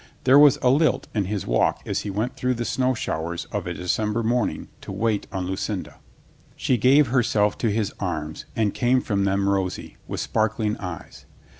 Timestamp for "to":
4.81-4.91, 7.59-7.69